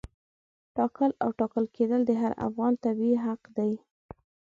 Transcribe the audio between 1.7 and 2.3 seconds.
کېدل د